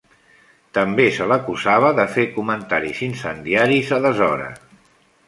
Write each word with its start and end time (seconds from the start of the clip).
També 0.77 1.03
se 1.17 1.27
l'acusava 1.31 1.91
de 1.99 2.05
fer 2.15 2.25
comentaris 2.39 3.03
incendiaris 3.09 3.93
a 3.99 4.01
deshora. 4.07 4.49